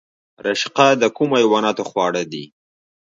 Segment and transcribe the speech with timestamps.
[0.45, 2.45] رشقه د کومو حیواناتو خواړه دي؟